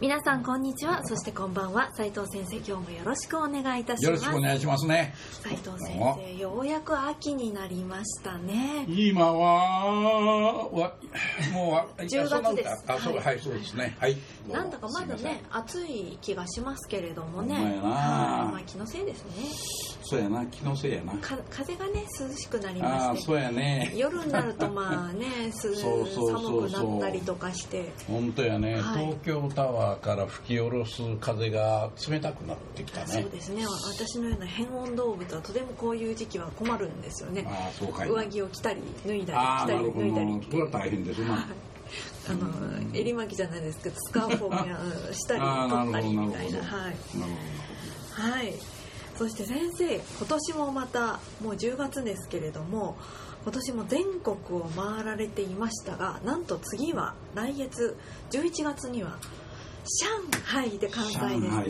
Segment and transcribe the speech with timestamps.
[0.00, 1.04] 皆さんこんにちは。
[1.06, 1.90] そしてこんばんは。
[1.94, 4.24] 斉藤先生今日もよろしくお願いいたしよます。
[4.24, 5.12] ろしくお願いしますね。
[5.42, 8.86] 斉藤先生ようやく秋になりましたね。
[8.88, 10.94] 今はわ
[11.52, 12.84] もうわ10月です。
[12.88, 13.24] あそうはい。
[13.26, 13.94] はいそうですね。
[14.00, 14.16] はい。
[14.50, 17.78] なんだかまだね暑い気がしますけれどもね。
[17.82, 19.32] まあ気のせいですね。
[20.02, 20.46] そうやな。
[20.46, 21.12] 気のせいやな。
[21.18, 23.18] か風がね涼しくなりあまして。
[23.18, 23.92] あそうやね。
[23.94, 26.70] 夜になるとまあね すそうそうそうそう。
[26.70, 27.92] 寒くなったりとかして。
[28.08, 29.04] 本当やね、はい。
[29.04, 33.06] 東京タワーから吹き下ろす風が冷たくなってきたね。
[33.06, 33.64] そうですね。
[33.66, 37.44] 私のような変温動物はとてもこういう時期は困るんですよね。
[37.46, 38.08] ああそうかい。
[38.08, 40.40] 上着を着たり脱いだり着たり脱いだり。
[40.40, 40.50] ど。
[40.50, 41.44] それは大変ですな、はい。
[42.28, 44.50] あの襟巻きじゃないですけどスカーフを
[45.12, 46.58] したり取ったりみたいな。
[46.58, 48.38] なるほどはい。
[48.38, 48.54] はい。
[49.20, 52.96] そして先生今年もまたもう10月ですけれども
[53.42, 57.98] 今年も全国を回られていましたがなんと次は来月
[58.30, 59.18] 11月には
[59.98, 60.06] 上
[60.44, 61.18] 海で関西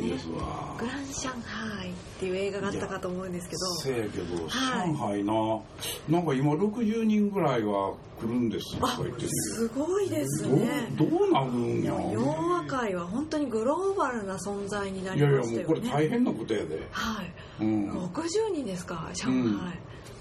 [0.01, 0.35] ですね。
[0.79, 3.67] グラン上海っていう映画があったかと思うんですけど。
[3.77, 5.61] せやけど、はい上海な。
[6.09, 10.89] なんか今60人ぐらいは来るんですとかあ言ってるすごいですね。
[10.97, 11.95] どうなるんや？
[12.13, 15.65] 洋和会は本当にグローバルな存在にないりやいやましたよね。
[15.67, 17.33] もうこれ大変なことやで、はい。
[17.61, 19.61] うん、60人ですか上海、うん。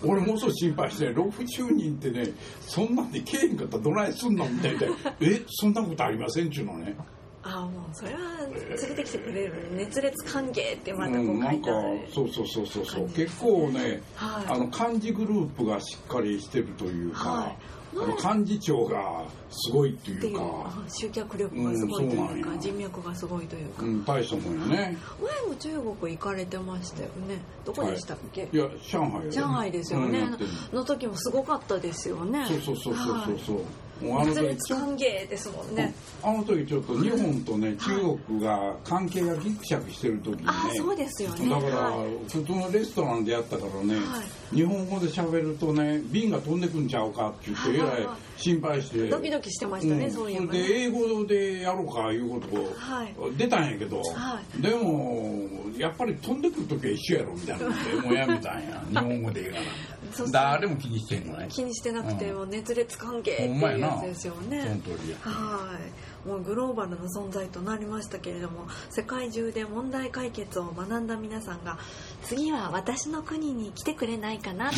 [0.03, 4.87] 俺もそう心配して60人ってねそんなんでけえへんかったらどないすんのみたいで。
[5.19, 6.95] えそんなことありませんっちゅうのね
[7.41, 8.19] ああもうそれは
[8.51, 12.85] 連れてきてくれる熱烈歓迎ってまたこう、うん書ないんかてある、そうそうそうそう。
[12.85, 14.45] そう感じ結構ね、はい。
[14.47, 17.55] あの幹事グループがしっかりしてるというか、はい。
[17.91, 18.07] あの
[18.41, 24.97] 幹事長がすごいってっていうういか、あ集客力がすごいというか、うん人脈がすごいというか、うん、大したもんやね。
[25.21, 27.39] 前も中国行かれてましたよね。
[27.65, 28.57] どこでしたっけ、い。
[28.57, 32.45] や上海よ上海ですよね、うんの時もすごかったですよね。
[32.47, 33.61] そうそうそうそうそうそう、
[34.01, 35.93] もうあの時ちょ烈歓迎ですもんね
[36.23, 41.49] あの時ちょっと日本とね、中国が関係がギクシャクしてる時にねあそうですよね。
[41.49, 42.09] だから、はい。
[42.29, 44.21] 普通のレストランでやったからね、は
[44.51, 49.07] 日本語で喋るとね瓶が飛んでくんちゃうかって言ってえらい心配して。
[49.07, 50.11] ドキドキしてましたね、うん。
[50.11, 53.15] そういうので英語でやろうかいうことをはい。
[53.37, 57.65] 出たんやけど、はでもやっぱり飛んでくる時は一緒やろみたいな。
[57.65, 59.98] の でもうやめたんや日本語でええかなみたいそうな
[60.31, 61.47] 誰も気にしてんのね。
[61.49, 62.37] 気にしてなくてうん。
[62.39, 65.79] も熱烈歓迎っていうやつですよね、その通りやはい、
[66.25, 71.77] もうグローバルな存在となりましたけれども世界中で問題解決を学んだ皆さんが
[72.23, 74.69] 次は私の国に来てくれないかな？
[74.69, 74.71] っ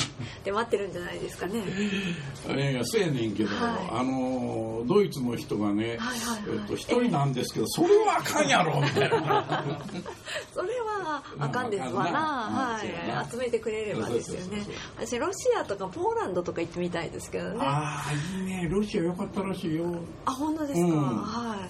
[0.43, 1.63] て待ってるんじゃないですかね。
[2.47, 3.99] いやいやそうやねんけど、はい。
[3.99, 6.59] あのドイツの人がね、はいはいはい。
[6.61, 9.65] えっと、一人なんですけど、それはあかんやろみたいな。
[10.53, 14.65] それはあかんですわな、はい、集めてくれればですよね。
[14.97, 17.57] 私ロシアとかポーランドとか行ってみたいですけどね。
[17.61, 18.69] あああいいね。
[18.69, 19.85] ロシアよかったらしいよ。
[20.25, 21.69] 本当ですか、うんはい。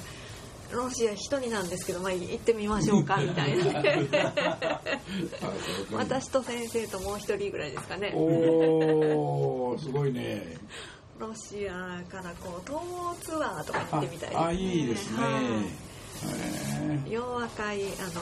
[0.74, 3.84] ロシア一人なんですけど、まあ、行ってみましょうか みたいな。
[5.94, 8.14] 私と先生ともう一人ぐらいですかね。
[8.16, 10.58] おおすごいね。
[11.20, 15.34] ロシアからこう東欧ツアーとかに行ってみたいです、ね、ああいいですね、はい。
[15.34, 15.48] へ
[17.10, 18.22] 洋和会あの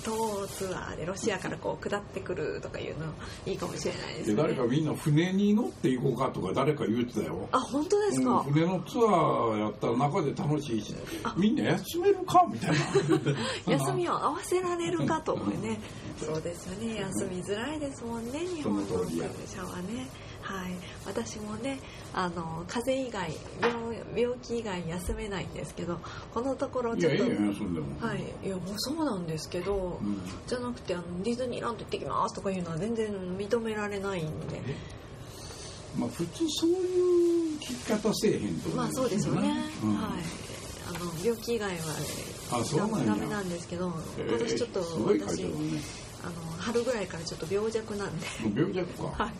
[0.00, 3.06] 東欧ツアーでロシアからこう下ってくるとかいうの
[3.46, 4.36] いいかもしれないですね。
[4.36, 7.48] 誰かみんな船に乗って行こうかとか誰か言ってたよ。
[7.52, 10.94] あ本当ですか、うん船のツアーやったら中で楽しいし。
[11.36, 12.46] みんな休めるか？
[12.50, 12.78] みたいな。
[13.78, 15.80] 休みを合わせられるかと思うね。
[16.18, 16.96] そうですよね。
[17.00, 19.26] 休みづらいですもんね日本のその通りや。
[19.46, 20.08] 車はね
[20.50, 20.72] はい。
[21.06, 21.78] 私もね
[22.12, 23.30] あの風邪以外
[24.14, 25.98] 病病気以外休めないんですけど
[26.34, 30.20] このところいちょっとはい、いやもうそうなんですけど、うん。
[30.46, 34.60] じゃなくてあのディズニーランド行ってきますとかいうのは全然認められないんで。
[35.96, 39.94] まあ普通そういう聞き方せえへんとまあそうですよね、うん。
[39.94, 40.10] はい。
[40.88, 41.84] あの病気以外は
[42.52, 43.06] あそうなんや。
[43.06, 44.22] ダメなんですけどえ。
[44.22, 45.80] ー今年ちょっと私ね。
[46.22, 48.26] あの春ぐらいからちょっと病弱なんで。
[48.54, 49.32] 病弱か、 はい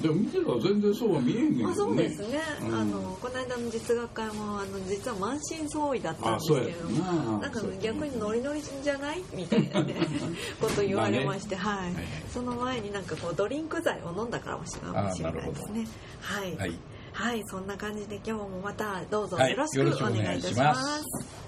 [0.00, 1.72] でも見てたら全然そうは見えんねんけどね。
[1.72, 2.74] あそうですね、うん。
[2.74, 7.38] あのこの間の実学会もあの実は満身創痍だったんですけどな。
[7.38, 9.94] なんか逆にノリノリじゃないみたいなね
[10.60, 12.04] こと言われまして、はい、はいはい。
[12.32, 15.86] その前になんかこうドリンク剤を飲んだからもしれないですね。
[16.20, 16.78] はい、はい。
[17.12, 19.52] はい、そんな感じで今日もまたどうぞはい。
[19.52, 21.43] よろしくお願いいたします。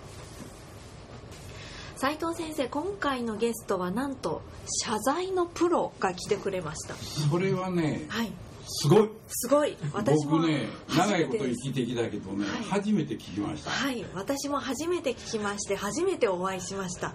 [1.97, 4.43] 斉藤先生今回のゲストはなんと
[4.85, 6.95] 謝罪のプロが来てくれました。
[6.95, 8.33] それはねはい。
[8.69, 9.11] すごい。
[9.29, 9.77] すごい。
[9.95, 12.65] 私も僕ね長いこと初めてきてきたけどね、はい。
[12.65, 14.05] 初めて聞きました、はい。
[14.15, 17.15] 私も初めて聞きまして初めてお会いしました。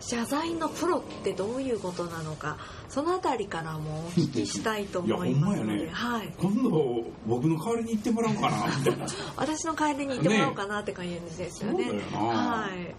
[0.00, 2.58] 謝罪のプロってどういうことなのか
[2.88, 5.90] そのあたりからもお聞きしたいと思いますので、ね。
[5.90, 9.06] はい、今度僕の代わりに行ってもらおうかなみたいな。
[9.36, 11.92] 私の帰りに行ってもらおうかなって感じですよね。
[11.92, 12.94] ねはい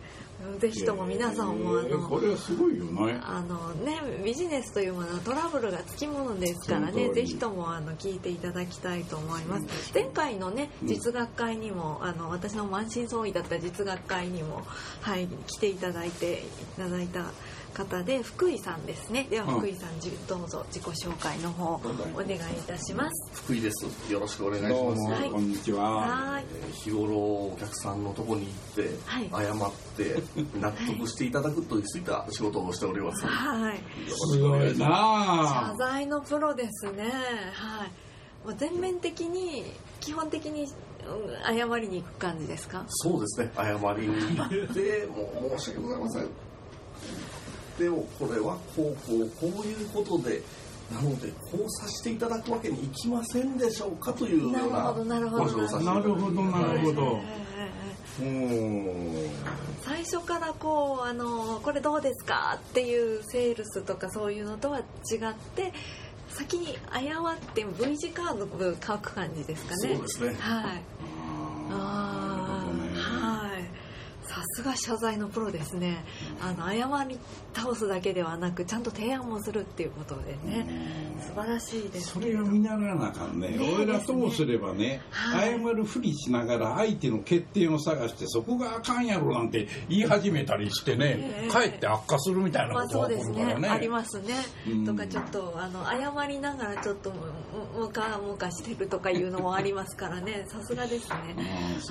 [0.60, 3.19] ぜひとも皆さんもあえーのこれはすごいよね。
[3.24, 9.92] あのね、ビジネスというものはトラブルがつきものですからねぜひともあの聞いていただきたいと思います。
[9.94, 10.88] 前回のねうん。
[10.88, 14.63] 実学会にもあの私の満身創痍だった実学会にも、
[15.01, 16.45] はい、来ていただいてい
[16.78, 17.31] ただいた
[17.73, 19.27] 方で福井さんですね。
[19.29, 21.79] ではうん福井さん、じどうぞ自己紹介の方お
[22.17, 23.31] 願いいたします。
[23.33, 24.11] 福井です。
[24.11, 25.21] よろしくお願いしどうも、ます。
[25.21, 25.29] はい。
[25.29, 26.31] こんにちは。
[26.31, 26.45] はい。
[26.61, 28.53] えー日頃お客さんのとこに行っ
[28.85, 29.29] て、はい。
[29.45, 30.23] 謝って
[30.59, 33.23] 納得していただくというそういった仕事をしております。
[33.23, 33.81] よはい。
[34.09, 37.03] ろすしくお願いしごいな謝あ罪のプロですね。
[37.53, 37.89] はい。
[38.45, 39.63] もう全面的に
[39.99, 42.83] 基本的にうん謝りに行く感じですか？
[42.87, 43.51] そうですね。
[43.55, 46.27] 謝りに行って、もう申し訳ございません。
[47.77, 50.41] でもこれはこうこうこういうことで。
[50.89, 55.03] なのでこうさせていただくわけにいきませんでしょうかというようななるほど。
[55.03, 57.21] なるほど交渉をさせていただきますなるほど。
[59.81, 64.85] 最初からこうあのこれどうですかっていうセールスとかそういうのとは違っ
[65.56, 65.74] て
[66.29, 69.95] 先に謝って V 字カードを書く感じですかね。
[69.95, 70.35] そうですね。
[70.39, 70.81] はい。
[71.69, 72.06] ああ
[74.57, 76.04] さすが謝罪のプロですね。
[76.42, 77.19] あの謝り
[77.54, 80.65] 倒すだけではなくちゃんと提案もするっていうことでね。
[81.19, 83.50] 素晴らしいですそれを見習わなあかんね。
[83.50, 85.51] ね俺らともすればねはい。
[85.51, 91.50] 謝るふりしながら相手の欠点を探してそこがあかんやろなんて言い始めたりしてねええ。
[91.50, 93.62] かえって悪化するみたいなまあことが起そうですこるからね。
[93.62, 94.33] ねありますね、
[94.68, 94.86] うん。
[94.86, 97.13] とかちょっとあの謝りながらちょっと
[97.77, 100.45] むかむかしてるとかいうのもありますからね。
[100.48, 101.18] さすがですね。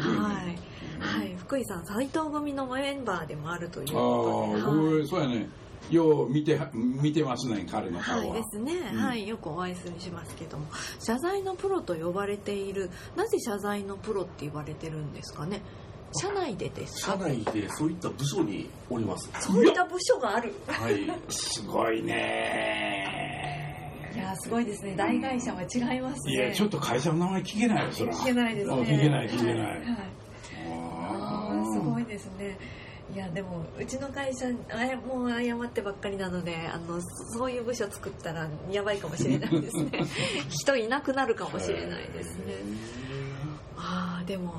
[0.18, 0.58] はい、
[1.00, 4.62] はい、福井さん斎藤組のメンバーでもあるというあことで。
[4.62, 5.48] あ僕そうやね。
[5.90, 8.24] よう見ては見てますね彼の顔は。
[8.24, 8.98] い、は、ですね、うん。
[8.98, 10.66] はい、よくお会いするしますけども。
[10.98, 15.62] 謝罪のプロと呼ばれているなぜ謝罪のプロって言われてるんですかね？
[16.18, 19.30] 社内でです社か内でそういった部署におります。
[19.40, 20.54] そういった部署がある。
[20.66, 21.06] はい。
[21.28, 23.92] すごいね。
[24.14, 24.94] いやすごいですね。
[24.96, 26.32] 大会社は違いますね。
[26.32, 28.12] いやちょっと会社の名前聞けないよそら。
[28.12, 28.74] 聞けないですね。
[28.74, 29.66] あ聞けない聞けない、はい。
[29.68, 29.82] はい
[32.06, 32.58] ですね。
[33.14, 37.00] いやでもうちの会社あやもう謝ってばっかりなのであの
[37.32, 39.90] そういう部署作ったらやばいかもしれないですね。
[40.50, 42.54] 人いなくなるかもしれないですね。
[43.76, 44.54] ああでも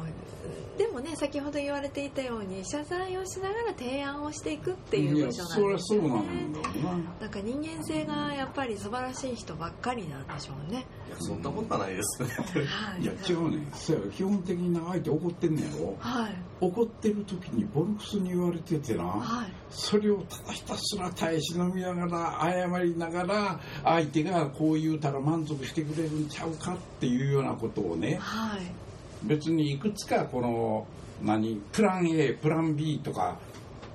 [0.78, 6.92] でもね先ほど言われていたように謝罪をしながら提案をしていくっていう部署なんそりゃですよねそうなんだろうな
[7.22, 10.86] なんか人間性がやっぱり素晴らしい人ばっかりなんでしょうね。
[11.08, 12.30] いやそんなことはないですね。
[12.66, 13.02] はい。
[13.02, 16.36] いや違うねそうや基本的にな相手怒ってんねやろはい。
[16.62, 19.52] 怒ってる時にボルクスに言われててな、はい。
[19.70, 28.87] それをただひたすら耐え忍びながら謝りながら相手がこう言うたら満足してくれるんちゃうかっていうようなことをねはい。
[29.24, 30.88] 別にいくつかこの
[31.24, 33.38] 何プラン A プラン B とか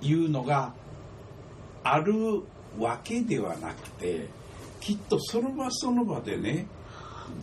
[0.00, 0.72] いうのが
[1.84, 2.14] ある
[2.78, 4.26] わけではなくて
[4.80, 6.66] きっとその場その場でね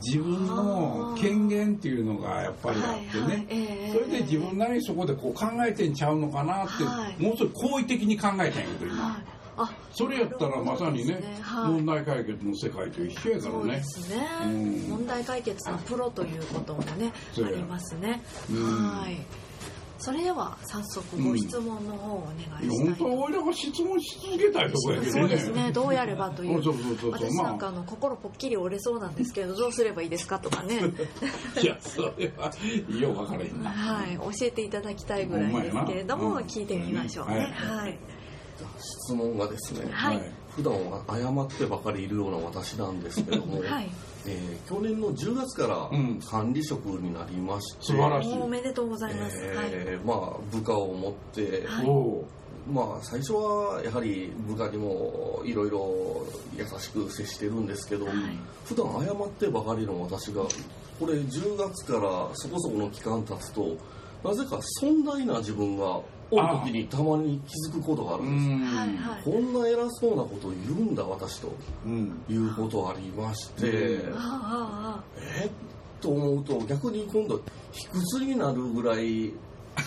[0.04, 7.22] 自分の権限っていうのがやっぱりあってね、はいはいええそれで自分なりにそこでこう考えてんちゃうのかなって、はい。
[7.22, 9.24] もうちょっと好意的に考えたんやけど今、
[9.92, 11.72] それやったらまさにねなるほどですはい。
[11.72, 14.90] 問題解決の世界と一緒やからそうでねすね、うん。
[14.90, 18.90] 問題解決のプロということもねありますね、うん。
[18.90, 19.18] はい。
[20.00, 22.76] それでは早速ご質問の方をお願いしたいと。
[22.86, 25.20] 本当は俺らが質問し続けたいとこやけどね。
[25.20, 25.72] そうですね。
[25.74, 26.62] どうやればという。
[27.12, 27.72] 私なんかあ。
[27.72, 30.80] の心ぽっきり折れそうなんですけどどうすればいいですかとかね。
[31.62, 32.52] いやそれは
[32.98, 33.72] よう分からへんな。
[33.72, 34.16] はい。
[34.16, 37.78] 教えていただきたいぐらいですけれども、ほん聞いてみましょうね、うん。
[37.78, 38.00] はい
[38.80, 40.32] 質問がですね、はい。
[40.56, 43.90] 普段は謝ってばかりいるような私なんですけども、 はい。
[44.26, 46.20] えー去年の10月からうん。
[46.20, 48.34] 管理職になりまして、素晴らしい。
[48.34, 51.66] おめでとうございます、えーまあ部下を持って、
[52.72, 56.26] まあ最初はやはり部下にもいろいろ
[56.56, 58.16] 優しく接してるんですけど、はい。
[58.66, 60.44] 普段謝ってばかりの私が
[61.00, 63.78] これ10月からそこそこの期間経つと
[64.24, 68.76] なぜか尊大な自分がおる時にたまに気づくことがあるうんんです。
[68.76, 69.24] はいはい。
[69.24, 71.52] こんな偉そうなこと言うんだ私と。
[71.86, 72.22] うん。
[72.30, 75.50] いうことありまして、えっ
[76.02, 79.34] と思うと逆に今度卑屈になるぐらい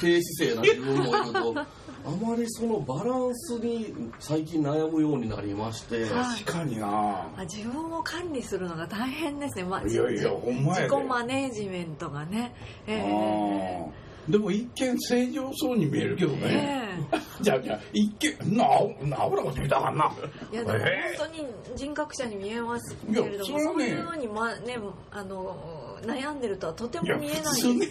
[0.00, 1.54] 低姿勢な自分もいると
[2.04, 6.42] あまりそのバランスに最近悩むようになりまして、はい。
[6.42, 6.86] 確かにな。
[7.36, 10.88] あ自分を管理するのが大変ですね、まあ、いやいやじほんまやで。
[10.88, 12.54] 自己マネージメントがね。
[12.88, 13.00] ええ。
[13.00, 17.18] あーでも一見正常そうに見えるけどえね、え。
[17.42, 18.08] じゃあじゃあ一
[18.40, 18.64] 見な
[19.18, 20.12] なおなこと見たかんな。
[20.52, 24.78] いやでも本え当に人格者に見えますけいやれども、そねそういうのに、まね、
[25.10, 27.42] あの悩んでるとはとていやも見えない。
[27.42, 27.86] 普通ね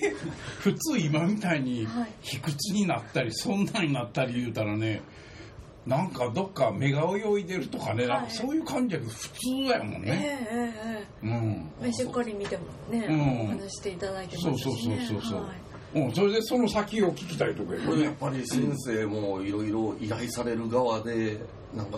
[0.59, 2.07] 普通今みたいにはい。
[2.21, 5.01] 卑屈になったりそんなになったり言うたらね
[5.85, 11.27] なんかどっか目が泳いでるとかね、なんかそういう感じが普通やもんえね、ええええ。
[11.27, 11.71] うん。
[11.83, 13.41] えしっかり見てもね、うん。
[13.41, 21.37] お話していただいてそうそうますしねそうそうそう、はいうん、それでその先を聞きたいとかこれやっねぱり先生もいろいろ依頼される側で
[21.75, 21.97] なんか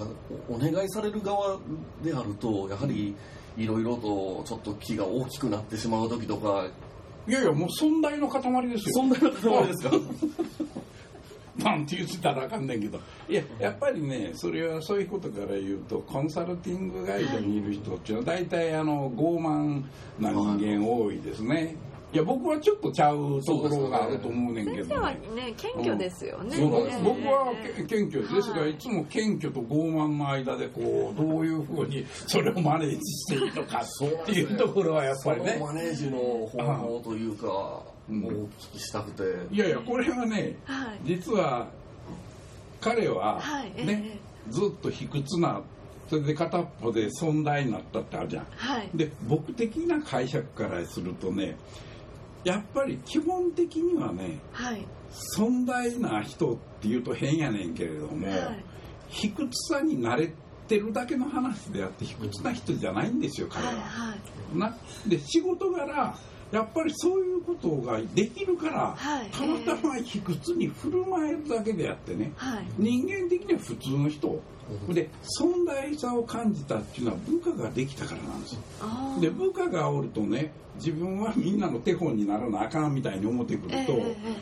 [0.50, 1.60] おお願いされる側
[2.04, 3.16] であるとやはり
[3.58, 6.68] いろいろとちょっと気が大きくなってしまう時とか。
[7.26, 8.96] いやいやもう尊大の塊ですよ。
[8.96, 9.92] そんな塊ですか？
[11.64, 13.00] なんて言ってたらあかんねんけど。
[13.30, 19.84] いややっぱりねそれはそういうことから言うとコンサルティングガイドにいる人っていうのは大体あの傲慢
[20.20, 21.76] な人間多いですね
[22.14, 27.54] いや僕はちょっとちゃうところがあると思うねんけ先生はどねね謙虚ですよね、そうなん僕は
[27.88, 28.50] 謙虚です。
[28.52, 28.72] が、はい。
[28.72, 35.54] い、つも謙虚と傲慢の間でこうどういうふうに それをマネージしていいのかっていうところはやっぱりね。
[35.54, 38.26] そのマネージの方法というかうん。
[38.26, 39.24] お聞きしたくて。
[39.52, 41.00] いやいやこれはねはい。
[41.06, 41.68] 実は
[42.80, 45.62] 彼ははいええね、ずっと卑屈な
[46.10, 48.46] それで片っぽで尊大になったってあるじゃん。
[48.56, 48.90] はい。
[48.94, 51.56] で僕的な解釈からするとね
[52.44, 54.86] やっぱり基本的にはねはい。
[55.10, 58.66] 尊大な人っていうと変やねんけれども、はい。
[59.10, 60.34] 卑屈さに慣れ
[60.68, 63.72] てるだけの話であって卑屈な人じゃないんですよ彼は。
[63.72, 64.16] はいは
[64.56, 64.58] い。
[64.58, 66.16] なで仕事柄
[66.52, 69.30] やっぱりそういうことができるから、はい。
[69.32, 72.32] たまたま卑屈に振る舞えるだけであってね。
[72.36, 72.66] はい。
[72.78, 74.40] 人間的には普通の人
[74.90, 78.62] で尊大さを感じたっていうのは部下ができたからなんですよ。
[79.22, 83.94] で部下がおるとね自分はみんなの手本にならなあかんみたいに思ってくると、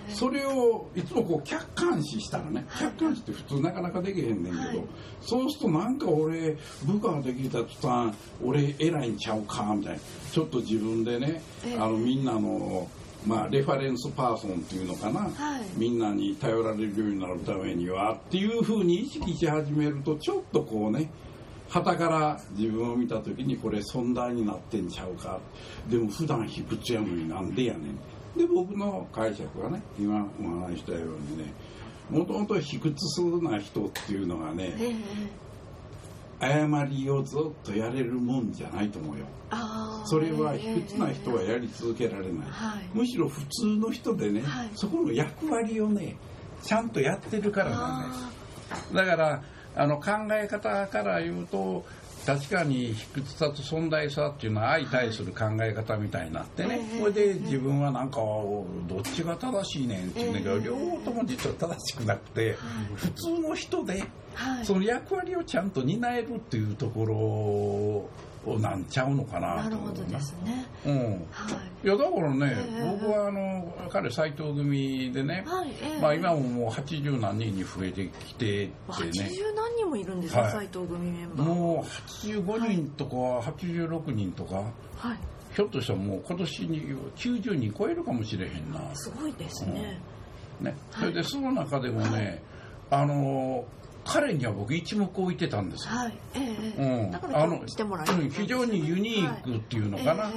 [0.07, 2.87] それをいつもこう客観視したらねはい。
[2.87, 4.87] 客観視って普通なかなかできへんねんけど、はい。
[5.21, 9.99] そうするとなんか俺部下ができた途端俺偉いんちゃうかみたいな。
[10.31, 11.75] ちょっと自分でね、ええ。
[11.77, 12.87] あのみんなの
[13.25, 15.31] まあレファレンスパーソンっていうのかな、はい。
[15.77, 21.09] みんなに頼られるようになるためにはっていうふうに意識し始めるとちょっとこうね
[21.69, 25.39] 旗から自分を見た時にこれ尊大になってんちゃうか。
[25.89, 27.95] でも普段卑屈やのになんでやねん。
[28.37, 31.01] で僕の解釈はね今お話ししたよう
[31.31, 31.53] にね
[32.09, 34.95] もともと卑屈そうな人っていうのがねええ
[36.41, 39.25] 誤りをずっとやれるもんじゃないと思うよ。
[40.05, 42.49] それは卑屈な人はえやり続けられない。
[42.49, 42.89] はい。
[42.93, 44.69] むしろ普通の人でね、はい。
[44.73, 46.17] そこの役割をね
[46.63, 48.23] ちゃんとやってるからなんです。
[48.93, 49.43] あだから
[49.75, 51.85] あの考え方から言うと
[52.25, 62.57] 確かに卑屈さと尊大さっていうのは相対する考え方みたいになってね、ええこれで自分はなんかどっちが正しいねんっていうんだけど、ええ両方とも実は正しくなくて、
[62.95, 64.03] 普通の人で
[64.63, 68.09] その役割をちゃんと担えるっていうところを
[68.59, 70.65] なんちゃうのかななるほどですね。
[70.85, 70.95] うん。
[71.31, 71.51] は
[71.83, 71.85] い。
[71.85, 76.01] いやだからね、ええ僕はあの彼斎藤組でね、はいええ。
[76.01, 78.71] まあ、今ももう80何人に増えてきててね。
[78.87, 80.51] 80何人もいるんですね、はい。
[80.51, 81.47] 斎藤組メンバー。
[81.47, 83.15] もう85人とか
[83.51, 85.17] 86人とか、はい。
[85.53, 89.99] ひょっとしたらもう今年に90人超えるかもしれへんな、すごいですね、
[90.61, 92.41] ね、それでその中でもね、
[92.89, 93.65] あの
[94.03, 96.13] 彼には僕一目置いてたんですよ、はい。
[96.35, 97.11] えええうえん。
[97.11, 100.33] だから今日来てもらえたんうんですよ非常にユニークっていうのかな、はい。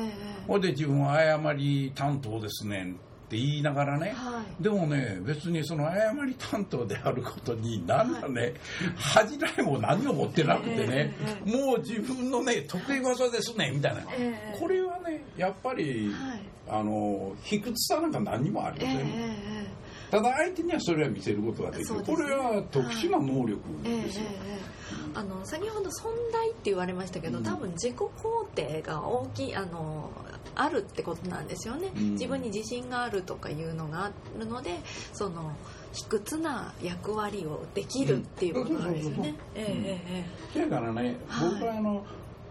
[0.49, 2.95] えで自分は誤り担当ですねんっ
[3.29, 4.63] て言いながらね、はい。
[4.63, 8.55] でもね別にその誤り担当であることになんだね、
[8.97, 16.41] 恥じらいも何も持ってなくてね、ええもう自分のね得意技ですねみたいな、ええこれはねやっぱり、はい。
[16.67, 19.65] あの卑屈さなんか何にもありええません、ええ
[20.11, 22.03] ただ相手にはそれは見せることができる、ね。
[22.07, 24.85] これは特殊な能力ですよ、ええ
[25.15, 27.45] あの先ほど尊大って言われましたけど、うん。
[27.45, 30.11] 多分自己肯定が大きいあの
[30.57, 32.13] あるってことなんですよね、うん。
[32.13, 34.81] 自分に自信があるとかいうのがあるので
[35.13, 35.53] その
[35.93, 39.35] 卑屈な役割をできるっていうことなんですよね。
[39.55, 41.51] ええええだからね、はい。
[41.51, 42.05] 僕はあの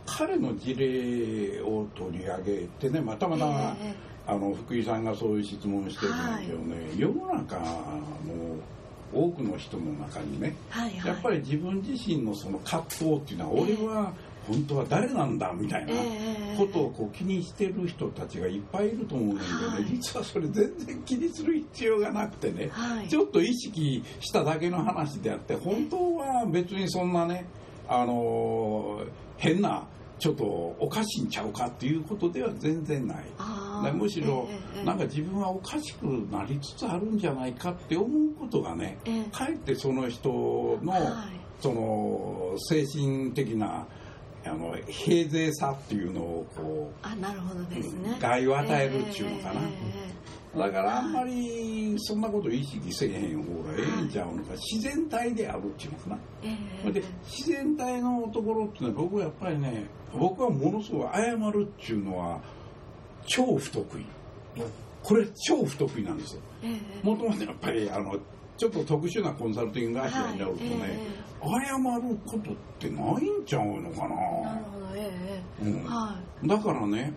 [0.05, 4.13] 彼の事例を取り上げてね、まあ、たまたま、ええ。
[4.25, 7.65] あの福井さんがそういう質問をしてるんだけどね、世の中の
[9.13, 14.13] 多くの人の中にねはいはい、やっぱり自分自身のその葛藤っていうのは、俺は
[14.47, 15.95] 本当は誰なんだみたいなえ
[16.53, 16.55] え。
[16.57, 19.85] ことをこう気にしてる人たちがいっぱいいると思うんだけどね、はい。
[19.85, 23.07] 実はそれ全然気にする必要がなくてね、はい。
[23.09, 27.45] ちょっと意識しただけの話であって本当は別にそんなね
[27.89, 29.07] あのー
[29.37, 29.85] 変な
[30.23, 30.45] ちょっと
[30.79, 33.17] おかしいんちゃうかっていうことでは全然ない。
[33.91, 39.23] むしろええええなんか自分はおかしくなりつつあるんじゃないかって思うことがねええ。
[39.33, 40.29] かえってその人
[40.81, 41.03] のはい。
[41.59, 43.85] その精神的な
[44.45, 48.15] あの平静さっていうのをこあなるほどですね。
[48.17, 49.59] う害を与えるっていうのかな。
[49.59, 50.13] ええ
[50.57, 54.53] だからあんまりそんなこと意識せえへん方がええんちゃうのか。
[54.53, 56.15] 自然体であるっていうのかな。
[56.43, 56.81] ええええ。
[56.81, 62.39] それで自然体のところっていうのは僕はやっぱりね僕はものすごい謝るっていうのは
[63.25, 64.05] 超不得意。
[65.01, 66.41] これ超不得意なんですよ。
[67.01, 68.17] もともとやっぱりあの
[68.55, 70.97] ちょっと特殊なコンサルティング会社になるとね、はいえ
[71.43, 75.11] 謝ることってないんちゃうのかえなるな、ほどえ
[75.61, 75.73] えうん。
[75.75, 77.11] ええはだからね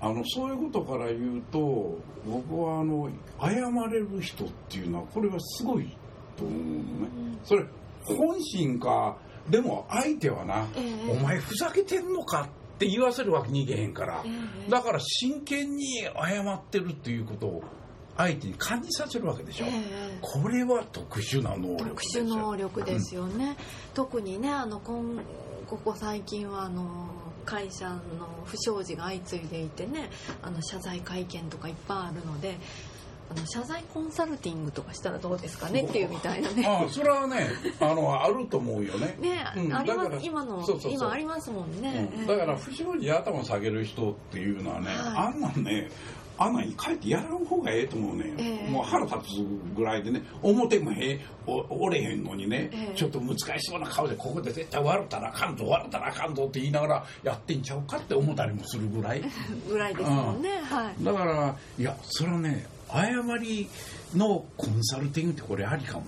[0.00, 3.50] あのそういうことから言うと僕はあの謝
[3.90, 5.96] れる人っていうのはこれはすごい
[6.36, 7.38] と思うのね。
[7.44, 7.64] それ
[8.04, 9.16] 本心か
[9.48, 11.12] でも相手はなええ。
[11.12, 14.22] お前ふざけてんのかって言わせるわけにいけへんから。
[14.24, 14.28] え
[14.68, 14.70] え。
[14.70, 17.62] だから真剣に謝ってるっていうことを
[18.16, 19.66] 相手に感じさせるわけでしょ。
[19.66, 20.18] ええ。
[20.20, 22.24] これは特殊な能力特ですよ。
[22.24, 23.56] 殊能力ですよね、
[23.94, 25.22] 特にねあの今
[25.66, 27.08] ここ最近はあの
[27.48, 27.98] 会社の
[28.44, 30.10] 不祥事が相次いでいてね
[30.42, 32.58] あの謝罪会見とかいっぱいあるので
[33.30, 36.66] あの謝罪コンサルティングとかしたらどうですかねっていうみたいなね。
[36.66, 37.46] ああそれはね
[37.80, 39.16] あのあると思うよね。
[39.18, 39.74] ね、うん。
[39.74, 42.26] ありまだからす今の今ありますもんね、うん。
[42.26, 44.96] だから不祥事で頭下げる人っていうのはね、はい。
[44.96, 45.90] あんなんね
[46.38, 48.70] あんなん帰ってやらん方がええと思うね、ええ。
[48.70, 52.96] もう腹立つぐらいでね表もへお折れへんのにね、ええ。
[52.96, 59.22] ちょっと難しそうな顔でここで絶対笑ったらあかんぞ笑ったらあかんぞって言いながらやってんちゃうかって思ったりもするぐらい。
[59.68, 61.04] ぐらいですもんね、はい。
[61.04, 63.68] だからいやそれはね誤り
[64.14, 66.04] のコンサルティングってこれありかも。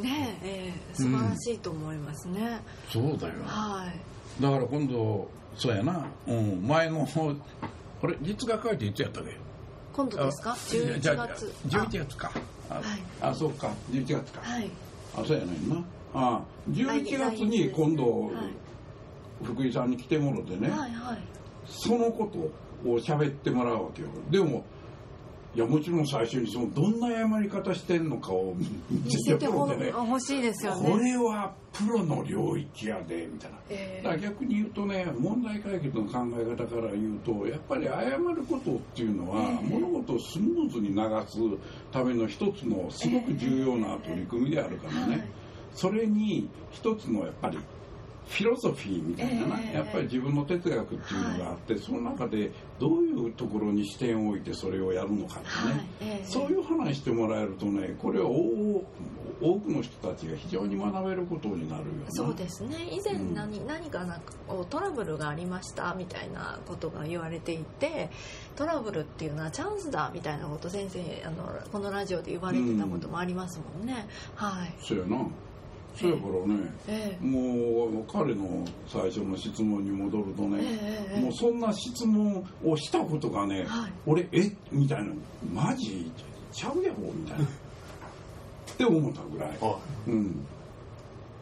[0.00, 3.34] ねえええ素晴らしいと思いますね、そうだよ。
[3.44, 3.86] は
[4.38, 4.42] い。
[4.42, 7.06] だから今度そうやな、うん、前の
[8.00, 9.49] これ実学会っていつやったっけ？
[9.92, 10.52] 今度ですか？
[10.52, 11.52] あ11じゃあ月。
[11.68, 12.32] 11月か。
[13.20, 13.70] あ,、そうか。
[13.90, 14.40] 11月か、
[15.16, 15.82] あそうやねんな。
[16.14, 18.34] あ11月に今度、はい。
[19.44, 21.18] 福井さんに来てもろてね、はいはい。
[21.66, 24.08] そのことを喋ってもらうわけよ。
[24.30, 24.64] でも
[25.52, 29.88] いやもちろん最初にそのどんな謝り方してんのかを見見せせてもらってね。
[29.88, 30.90] 欲しいですよね。
[30.90, 33.58] これはプロの領域やでみたいな。
[33.68, 39.68] えだから逆に言うとね問題解決の考え方から言うとやっぱり謝ることっていうのは、ええ。
[39.68, 41.38] 物事をスムーズに流す
[41.90, 45.28] ための一つのすごく重要な取り組みであるからね、はい。
[45.74, 47.58] それに一つのやっぱり
[48.28, 55.86] フィロソフィーみたいなな、ええやっぱり自分の哲学っていうのがあって、その中でどういうところに視点を置いてそれをやるのかってね、はい。
[56.00, 56.24] ええ。
[56.24, 58.84] そういう話してもらえるとねこれは多
[59.40, 62.76] 多くの人たちが非常に学べることになるよなそうですね。
[62.90, 68.10] 以前何,、何かなんかこうトラブルがありましたみたいなことが言われていて
[68.54, 74.74] トラブルっていうのはチャンスだみたいなこと先生あのこのラジオで言われてたこともありますもんね、はい。
[74.82, 75.26] そうやな
[75.96, 77.24] そうやからね、ええ。
[77.24, 80.58] もう彼の最初の質問に戻るとね、
[81.14, 83.92] えもうそんな質問をしたことがね、はい。
[84.06, 84.50] 俺え？
[84.72, 85.12] みたいな。
[85.52, 86.10] マジ？
[86.52, 86.96] ちゃうやろ？
[87.12, 87.44] みたいな。
[87.44, 87.48] っ
[88.78, 89.58] て思ったぐらい、
[90.06, 90.46] うん。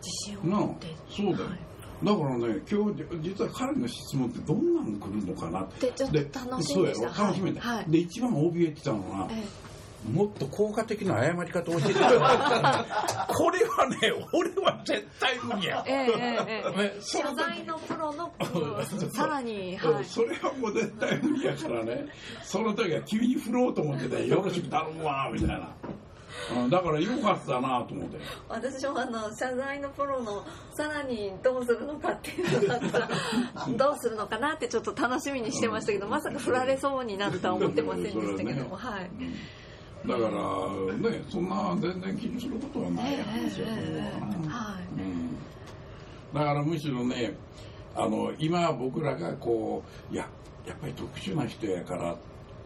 [0.02, 0.86] 自信をなあ持って。
[1.08, 1.58] そうだよ、はい。
[2.04, 7.26] だからね今日実は彼の質問ってどんなの来るのかなでちょっでと楽しそうやみでしたろ？
[7.26, 7.76] 楽しみだ、はい。
[7.76, 7.90] はい。
[7.90, 9.44] で一番怯えてたのは、え
[10.06, 11.94] もっと効果的な謝り方を教えて。
[11.94, 12.14] く れこ
[13.50, 15.84] れはね俺は絶対無理や。
[17.00, 18.32] 謝罪のプロの
[19.12, 22.06] さらに、うんはい、それはもう絶対無理やからね。
[22.42, 24.42] その時は君に振ろうと思っててよ。
[24.42, 25.68] ろしく頼むわみたいな、
[26.56, 28.18] うん、だからよかったなと思って。
[28.48, 33.08] 私もあの謝罪のプロのさらにどうするのかっていうのだったら
[33.76, 39.10] どうするのかなってちょっと楽しみにしてましたけどまさか振られそうになるとは思ってませんでしたけども、はい
[40.06, 44.80] だからねそんな全然気にすることはない話やと思うわな、は。
[44.80, 45.00] い。
[45.00, 45.36] うん。
[46.34, 47.34] だからむしろね
[47.94, 50.28] あの今僕らがこういや
[50.66, 52.16] やっぱり特殊な人やから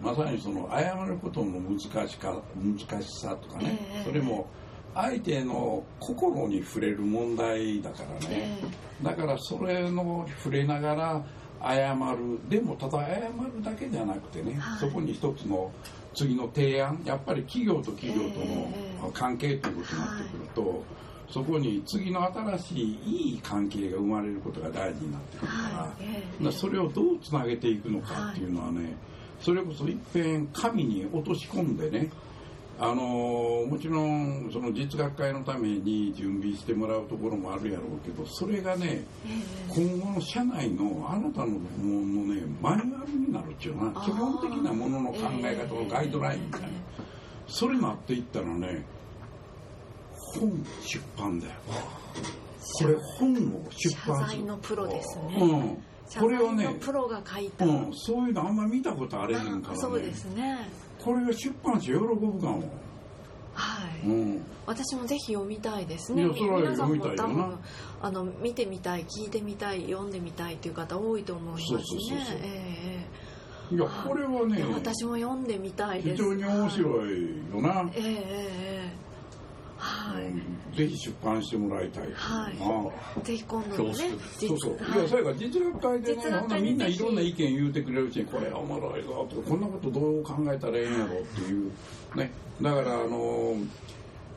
[0.01, 4.05] まさにその謝ることの難しか難しさとかね、ええ。
[4.05, 4.49] それも
[4.95, 8.59] 相手の心に触れる問題だからね、
[9.01, 9.05] え。
[9.05, 11.25] だからそれの触れながら
[11.63, 12.41] 謝る。
[12.49, 14.81] でもただ謝るだけじゃなくてね、はい。
[14.81, 15.71] そこに一つの
[16.15, 20.85] 次の提案やっぱり企業と企業とのええ関係ということになってくると、
[21.29, 25.93] そこに次の新しいいい関係が生まれることが大事になってくるから,、は
[26.41, 26.45] い。
[26.45, 28.95] らそれをどうつなげていくのかっていうのはね、
[29.41, 32.11] それこそいっぺん紙に落とし込んでね
[32.83, 39.05] あのーもちろんその実学会のために準備してもらうところもあるやろうけどそれがね
[39.69, 46.63] 今後の社内のあなたのもののねマニュアルになるっていうな基本的なものの考え方のガイドラインみたい。
[46.63, 46.69] な、
[47.47, 48.85] それになっていったらね
[50.17, 50.51] 本
[50.83, 51.53] 出版だよ。
[52.79, 54.43] これ本を出謝版する。
[54.43, 55.79] 罪のプロですね、うん。
[56.09, 59.81] 謝これをねプロが書いた、うん、そういうのあんま見たことあれへんからね。
[59.81, 60.69] そうですね
[61.05, 62.63] これが出版社喜ぶかも、
[63.55, 66.25] はい、うん、私もぜひ読みたいですね。
[66.25, 67.59] 皆さんも多分
[68.01, 71.67] あの見てみたい聞いてみたい読んでみたいっていう方多いと思いますね。
[71.69, 72.39] そうそうそうそう。
[72.43, 73.07] え
[73.73, 76.23] いやこれはねえええ私も読んでみたいです。
[76.23, 77.21] 非常に面白い
[77.55, 78.82] よな、ええええええ
[79.83, 80.43] はい、うん
[80.77, 82.05] ぜひ出版してもらいたい。
[82.15, 82.57] はい。
[82.59, 83.95] なぜひ今度のね
[84.39, 85.09] そうそう、はい。
[85.09, 91.71] それから実学会でね会みんないろんな意見言うてくれるしこれおもろいぞとかこんなことどう考えたらええんやろっていう。
[92.17, 92.31] ね。
[92.63, 93.57] だからあの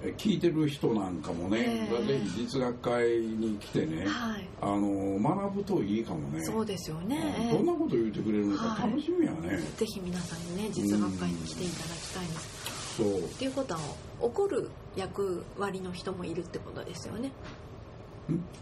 [0.04, 2.06] え聞いてる人なんかもね、ええ。
[2.06, 4.48] ぜひ実学会に来てね、はい。
[4.62, 6.44] あの学ぶといいかもね。
[6.44, 8.92] そうですよね、うんええどんなこと言ってくれるのかはい。
[8.92, 12.66] 楽しみやね、ぜひ皆さんにね実学会に来ていただきたいんです。
[12.66, 13.80] そうっていうことは
[14.20, 17.28] 怒る役割の人もいるってことですよね。
[17.28, 17.32] ん？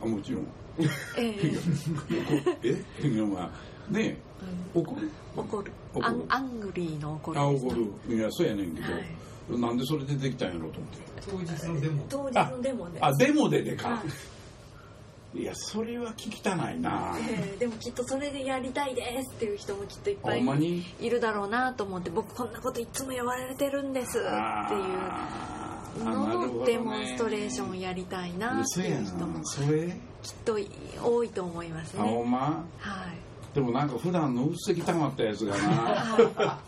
[0.02, 0.48] あもちろん。
[1.18, 1.38] え
[2.64, 2.82] え。
[3.02, 3.08] え？
[3.08, 3.52] いやま
[3.90, 4.18] あね
[4.74, 5.10] 怒る？
[5.36, 5.72] 怒る。
[5.94, 6.06] 怒る。
[6.08, 8.16] アンアングリーの怒るあ怒る。
[8.16, 9.04] いやそうやねんけど、はい。
[9.60, 10.98] なんでそれ出てきたんやろうと思って。
[11.30, 12.06] 当日のデモ。
[12.10, 13.00] 当日のデモで。
[13.02, 14.00] あデモででか、、はい
[15.46, 17.18] やそれは聞きたないな。
[17.30, 20.44] ええでもきっとそれでやりたいですっていう人もきっといっぱい
[21.02, 24.28] いるだろうなと思って僕こんなこといつも言われてるんですっていう。
[24.30, 26.04] あー。
[26.04, 30.58] ののデモンストレーションやりたいなっていう人もきっと
[31.04, 32.66] 多いと思いますあほねんま？
[32.80, 35.56] はいでもなんか普段のうっせきたまったやつが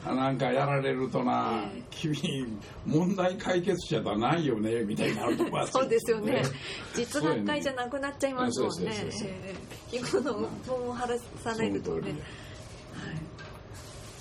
[0.06, 6.44] な なんかやられるとな、ええ君問題解決者じゃないよねみたいになるとこあるそうですよね。
[6.94, 8.76] 実学会じゃななくなっちゃいますもんね。
[8.76, 9.56] そうそうそうそうえ
[9.94, 9.98] え。
[9.98, 10.50] 聞くのも
[10.88, 11.20] も晴ら
[11.54, 12.16] されるとね。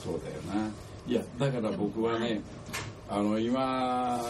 [0.02, 0.70] そうだよな。
[1.06, 2.40] いやだから僕はね
[3.08, 4.22] あの今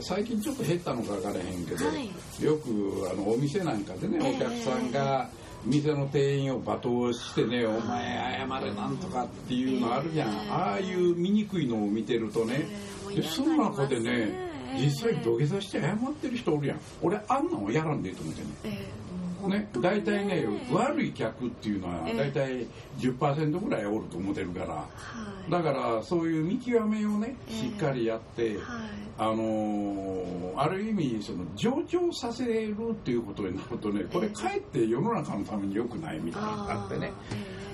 [0.00, 2.44] 最近ちょっと減ったのか分からへんけど、はい。
[2.44, 4.36] よくあのお店なんかでね、ええ。
[4.36, 5.30] お客さんが
[5.64, 10.50] 店の店員を罵倒してね「お前謝れなんとか」っていうのあるじゃん、ええ。
[10.50, 12.66] ああいう醜いのを見てるとね、
[13.08, 14.30] で嫌その中でね、
[14.78, 16.80] 実際土下座して謝ってる人おるやん。
[17.02, 18.78] 俺あんなんはやらんでいいと思ってね
[19.48, 22.16] ね大体ね悪い客っていうのはええ。
[22.16, 22.66] 大体
[22.98, 24.86] 10%ぐらいおると思ってるから、は
[25.46, 25.50] い。
[25.50, 27.54] だからそういう見極めをねええ。
[27.54, 28.58] しっかりやって、はい。
[29.18, 37.12] あのーある意味その上場させるっていうことになるとねこれかえって世の中のために良くないみたいなのがあってね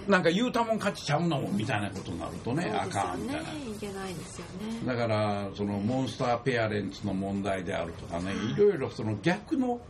[0.08, 3.42] なんか言うたもん勝ちちゃうのもみたいなことになるとねあそうですよかんみたいな。
[3.42, 4.86] ねいけないですよね。
[4.86, 8.58] だからそのモンスターペアレンツの問題であるとかねい。
[8.58, 9.80] ろいろその逆の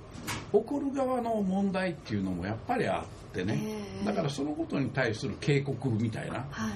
[0.52, 3.58] 怒る側の問題っていうのもやっぱりあってね。
[3.64, 4.06] ええ。
[4.06, 6.72] だからそのことに対する警告みたいなっはい。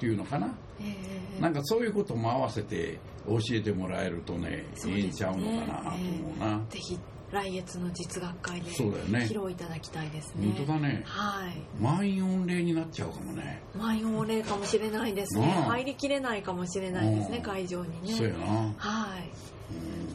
[0.00, 0.48] ていうのかな。
[0.80, 0.96] え
[1.38, 1.40] え。
[1.42, 4.98] なんかそういうことも合わせて教えてもらえるとねね。
[4.98, 5.96] いいんちゃうのかなと思
[6.36, 6.60] うな。
[6.70, 6.98] ぜひ
[7.32, 10.52] 来月の実学会で披露いただきたいですね。
[10.56, 11.02] 本当だね。
[11.06, 11.62] はい。
[11.80, 13.62] 満員御礼になっちゃうかもね。
[13.76, 15.46] 満員御礼かもしれないですね。
[15.46, 17.42] 入りきれないかもしれないですねうん。
[17.42, 18.14] 会場にね。
[18.14, 18.46] そうやな。
[18.76, 19.30] はい。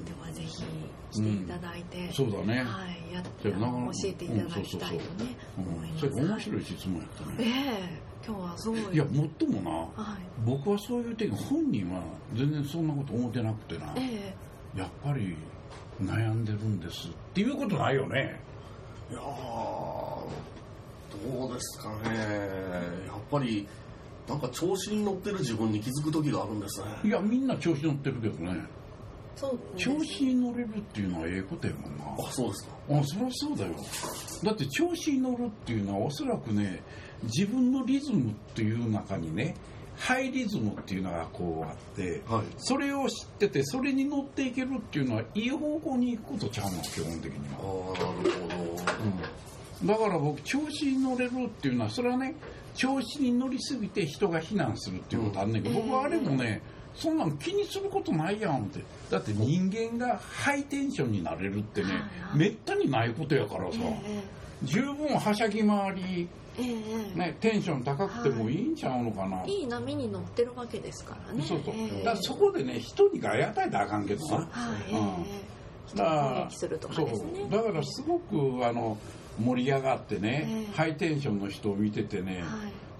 [0.06, 0.64] ではぜひ
[1.12, 2.64] 来ていただいて、そうだね。
[2.64, 3.14] はい。
[3.14, 3.86] やっそれなかな。
[3.88, 5.36] か教えていただきたいとね。
[5.98, 8.16] それ面白い質問やったえねえ。
[8.28, 8.80] 今日はすごい。
[8.94, 9.72] いやもっともな。
[10.04, 10.22] はい。
[10.46, 12.02] 僕はそういう点本人は
[12.34, 13.94] 全然そんなこと思ってなくてな。
[13.96, 14.34] え
[14.76, 14.80] え。
[14.80, 15.38] やっぱり
[16.02, 18.40] 悩んでるんですっていうことないよね。
[19.12, 20.28] いやーど
[21.50, 22.16] うですかね。
[23.08, 23.68] やっぱり
[24.28, 26.88] なんか調子に乗ってる自分に気づく時があるんですね。
[27.04, 28.60] いやみんな調子乗ってるけどね。
[29.36, 32.06] そう調子に乗れるっていうのはええことやもんな。
[32.06, 32.72] あそうですか。
[32.90, 33.74] あそりゃそうだよ。
[34.44, 36.82] だって調子に乗るっていうのはおそらくね
[37.24, 39.56] 自分のリズムっていう中にね
[39.98, 42.44] ハイリズムっていうのがこうあってはい。
[42.58, 49.94] それを知っててそれに乗っていけるっていうのはいい方向に行くことちゃうの基本的にあは、あなるほど。
[49.94, 52.36] だから僕調子に乗れるっていうのはそれはね
[52.76, 55.86] 調子に乗りすぎて人が非難するっていうことあんねんけど、うん。
[55.88, 56.62] 僕はあれもね
[56.96, 58.80] そんなん気にすることないやんって。
[59.12, 61.90] だって人間がハイテンションになれるってね、
[62.34, 64.24] めったにないことやからさ、え
[64.64, 67.12] 十分はしゃぎ回り、ええええ。
[67.16, 69.64] えね、テンション高くてもいいんちゃうのかな、い。
[69.64, 71.44] い波に乗ってるわけですからね。
[71.44, 72.04] そうそう、ええ。
[72.04, 74.48] だそこでね人に害与えたらあかんけどな、はい、
[74.90, 75.06] ええうん。
[75.08, 75.56] ええ
[75.88, 77.30] 人を攻撃するとかですね。
[77.42, 78.98] そうだからすごくあの
[79.38, 80.76] 盛り上がってね、ええ。
[80.76, 82.46] ハイテンションの人を見ててね、はい。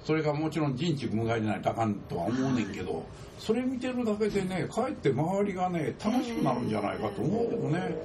[0.04, 3.04] それがもちろん人畜無害でないとあかんとは思うねんけど、
[3.40, 7.96] それ見てるだけでねかえって周りがね楽しくなるんじゃないかと思うけどね、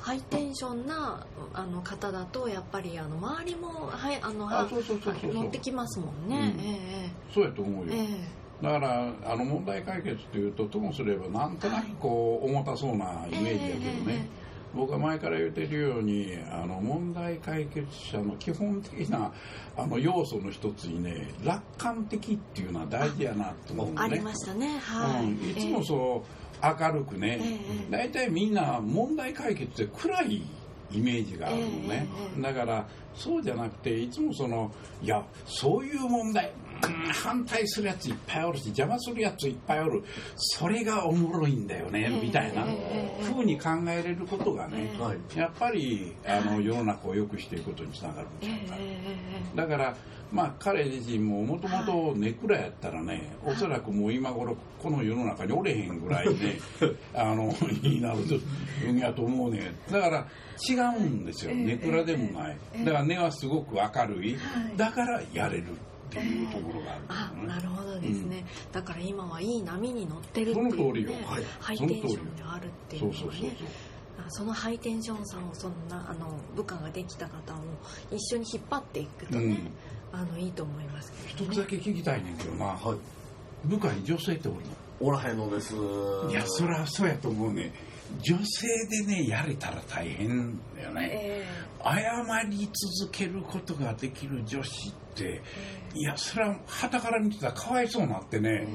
[0.00, 6.64] ハイテンションなあの方だとやっぱりあの周りも、はい、あのはあそうそうそうそう乗ってきますもんね、うん。
[6.64, 8.02] えそうやと思うよ、ええ。
[8.02, 14.28] えだからあの問題解決というとともすればなんとなくこう重たそうなイメージやけどね、
[14.74, 19.32] 僕は前から言ってるようにあの問題解決者の基本的な
[19.76, 23.98] あの要素の一つにね楽観的っていうのは大事やなと思うのね。
[24.00, 24.78] ありましたね。
[24.78, 30.42] はい、うん、いつもそう明るくね、ええ大体みんな問題解決って暗い
[30.90, 34.70] イメージがあるのね、ええだからそうじゃなくていつもその
[35.02, 36.67] いやそういう問題うん
[37.12, 40.04] 反対するやついっぱいおるし邪魔するやついっぱいおる。
[40.36, 42.64] それがおもろいんだよね、ええみたいな。
[42.66, 44.90] ええふうに考えれることがね、
[45.34, 48.86] やっぱりあの世の中を良くしていくことにつながるんえじゃないか
[49.54, 49.96] だから、
[50.30, 56.58] まあ、彼自身ももともとネクラやったらね、おそらくもう今頃この世の中におれへんぐらいね
[57.14, 59.72] あのになるんやと思うね。
[59.90, 60.26] だから
[60.68, 64.36] 違うんですよ、ええネクラでもない、ええだから根はすごく明るい。
[64.76, 65.64] だからやれる
[66.08, 71.12] っていうところがああるんだよねなるほどですね、だから今はいい波に乗ってるってそいう、ね、の通りよ。
[71.26, 71.44] はい。
[71.60, 73.56] ハイテンションであるっていうのはそうそうそうね
[74.18, 77.56] あそのハイテンションさんをそんなあの部下ができた方を
[78.10, 79.70] 一緒に引っ張っていくとそう、うね、ん、
[80.12, 81.50] あのいいと思いますけどね。
[81.50, 82.96] 一つだけ聞きたいねんけどな、はい。
[83.64, 84.62] 部下に女性っておるの？
[85.00, 85.74] おらへんのです。
[85.74, 87.72] いやそりゃそうやと思うね。
[88.20, 88.66] 女性
[89.04, 91.46] でねやれたら大変だよね、え
[91.94, 95.42] 謝り続けることができる女子って
[95.94, 98.66] いやそれは傍から見てたらかわいそうになってね、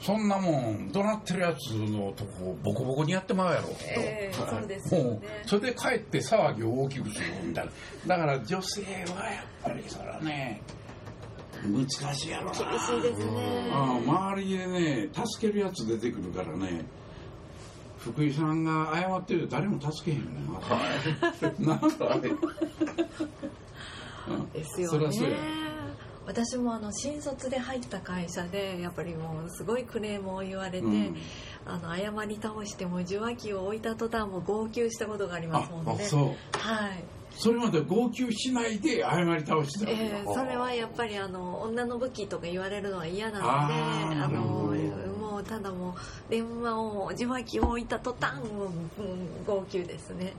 [0.00, 5.42] そんなもん怒鳴ってるやつのとこボコボコにやってまうやろ、ええそうですよね。
[5.46, 7.72] それでかえって騒ぎを大きくするみたいな。
[8.06, 10.60] だから女性はやっぱりそれはね
[11.64, 12.52] 難しいやろな。
[12.52, 13.70] 厳しいですね。
[13.72, 13.96] ああ
[14.32, 16.84] 周りでね助けるやつ出てくるからね
[18.04, 20.40] 福井さんが謝ってると誰も助けへんよね、
[21.60, 21.88] なんか。
[24.28, 25.12] うんですよね。
[25.12, 25.24] そ
[26.24, 31.16] 私もあの新卒で入った会社でやっぱりもうすごいクレームを言われて、うん。
[31.64, 36.04] あの謝り倒してもう受話器を置いた途端もう号泣したことがありあますもんね。
[36.04, 36.22] あそう。
[36.58, 37.04] はい、
[37.36, 43.74] それまで号泣しないで謝り倒してたのえーそれはやっぱりあの女の武器とか言われるのは嫌なので
[44.22, 45.11] あの
[45.42, 50.32] うただもう電話を受話器を置いた途端もううん号泣ですね。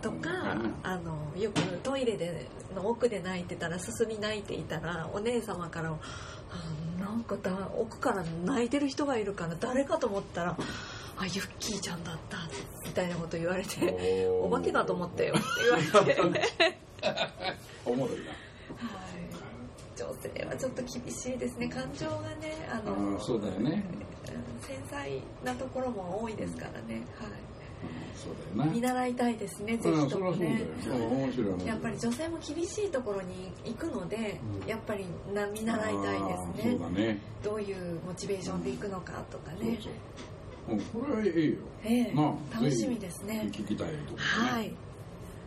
[0.00, 10.56] とかあのよくトイレでの奥で泣いてたら進み泣いていたらお姉様からあなんかだ奥から泣いてる人がいるから誰かと思ったら
[11.16, 12.38] あユッキーちゃんだった
[12.84, 16.78] みたいなこと言われてお化けだと思ったよって言われて、はい、
[17.86, 18.32] おもろいな
[19.96, 21.68] 女性はちょっと厳しいですね。
[21.68, 23.84] 感情がねああのーそうだよね。
[23.96, 24.02] うん
[24.62, 27.30] 繊細なところも多いですからね、はい。
[28.14, 28.72] そうだよな。
[28.72, 30.62] 見習いたいですねぜうんひともね。
[31.66, 34.68] やっぱり女性も厳しいところに行くので、うん。
[34.68, 36.78] やっぱりな見習いたいですね。
[36.90, 37.18] ね。
[37.42, 39.76] どういうモチベーションで行くのかとかね。
[39.82, 39.92] そう
[40.68, 40.76] そう。
[40.76, 41.56] うんこれはええよ。
[41.84, 42.14] ええ
[42.54, 43.48] 楽しみですね。
[43.50, 44.50] 聞きたいところね。
[44.52, 44.72] はい。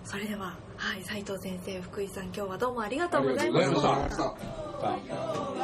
[0.03, 5.54] それでははい斉藤先生福井さん今日はどうもありがとうございあました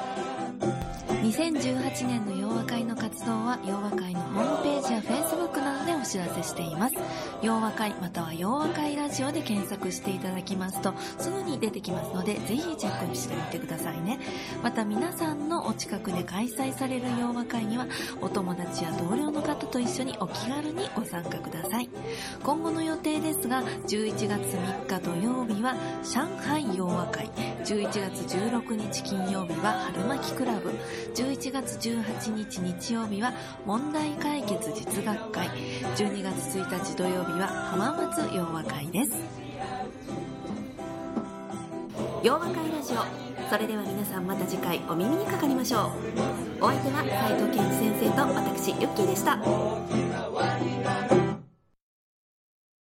[1.31, 6.95] 2018年の洋和会の活動は洋和会のホームページや Facebook などでお知らせしています。
[7.41, 14.19] 洋和会または洋和会ラジオで検索していただきますとすぐに出てきますのでぜひチェックしてみてくださいね。
[14.61, 17.87] また皆さんのお近くで開催される洋和会には
[18.19, 21.89] お友達や同僚の方と一緒にお気軽にご参加ください。
[22.43, 27.29] 今後の予定ですが11月3日土曜日は上海洋和会。
[27.63, 30.71] 11月16日金曜日は春巻きクラブ。
[31.21, 33.31] 11月18日日曜日は
[33.63, 35.49] 問題解決実学会。
[35.95, 39.11] 12月1日土曜日は浜松洋和会です。
[42.23, 43.05] 洋和会ラジオ。
[43.51, 45.91] それでは皆さんまた次回お耳にかかりましょ
[46.59, 46.63] う。
[46.63, 49.37] お相手は斉藤健一先生と私ユッキーでした。